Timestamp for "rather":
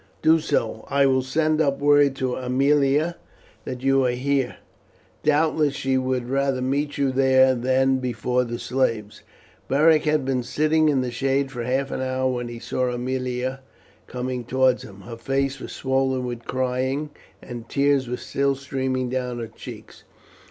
6.27-6.59